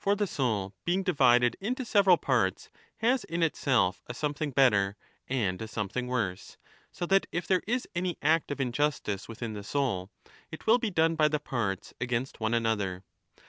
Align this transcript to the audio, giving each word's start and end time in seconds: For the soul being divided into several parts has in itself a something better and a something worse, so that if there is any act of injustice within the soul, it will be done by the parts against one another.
For 0.03 0.15
the 0.15 0.25
soul 0.25 0.73
being 0.83 1.03
divided 1.03 1.55
into 1.61 1.85
several 1.85 2.17
parts 2.17 2.71
has 3.01 3.23
in 3.23 3.43
itself 3.43 4.01
a 4.07 4.15
something 4.15 4.49
better 4.49 4.97
and 5.27 5.61
a 5.61 5.67
something 5.67 6.07
worse, 6.07 6.57
so 6.91 7.05
that 7.05 7.27
if 7.31 7.45
there 7.45 7.61
is 7.67 7.87
any 7.93 8.17
act 8.19 8.49
of 8.49 8.59
injustice 8.59 9.27
within 9.27 9.53
the 9.53 9.63
soul, 9.63 10.09
it 10.51 10.65
will 10.65 10.79
be 10.79 10.89
done 10.89 11.13
by 11.13 11.27
the 11.27 11.39
parts 11.39 11.93
against 12.01 12.39
one 12.39 12.55
another. 12.55 13.03